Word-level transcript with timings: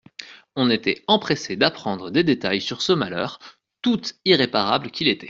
On 0.55 0.71
était 0.71 1.03
empressé 1.05 1.55
d'apprendre 1.57 2.09
des 2.09 2.23
détails 2.23 2.59
sur 2.59 2.81
ce 2.81 2.91
malheur, 2.91 3.37
tout 3.83 4.01
irréparable 4.25 4.89
qu'il 4.89 5.07
était. 5.07 5.19